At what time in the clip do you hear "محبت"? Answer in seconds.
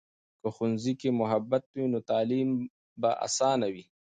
1.21-1.63